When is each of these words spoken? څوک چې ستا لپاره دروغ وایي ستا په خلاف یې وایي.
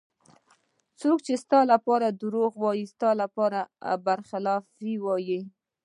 څوک 0.99 1.17
چې 1.25 1.33
ستا 1.43 1.59
لپاره 1.71 2.05
دروغ 2.21 2.51
وایي 2.63 2.85
ستا 2.93 3.09
په 4.05 4.13
خلاف 4.29 4.63
یې 4.87 4.95
وایي. 5.05 5.39